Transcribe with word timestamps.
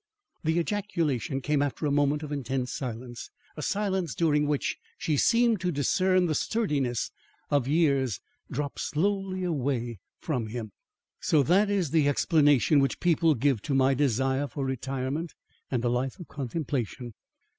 The 0.43 0.57
ejaculation 0.57 1.41
came 1.41 1.61
after 1.61 1.85
a 1.85 1.91
moment 1.91 2.23
of 2.23 2.31
intense 2.31 2.73
silence 2.73 3.29
a 3.55 3.61
silence 3.61 4.15
during 4.15 4.47
which 4.47 4.75
she 4.97 5.15
seemed 5.15 5.61
to 5.61 5.71
discern 5.71 6.25
the 6.25 6.33
sturdiness 6.33 7.11
of 7.51 7.67
years 7.67 8.19
drop 8.49 8.79
slowly 8.79 9.43
away 9.43 9.99
from 10.17 10.47
him. 10.47 10.71
"So 11.19 11.43
that 11.43 11.69
is 11.69 11.91
the 11.91 12.09
explanation 12.09 12.79
which 12.79 12.99
people 12.99 13.35
give 13.35 13.61
to 13.61 13.75
my 13.75 13.93
desire 13.93 14.47
for 14.47 14.65
retirement 14.65 15.35
and 15.69 15.85
a 15.85 15.89
life 15.89 16.17
of 16.19 16.27
contemplation. 16.27 17.13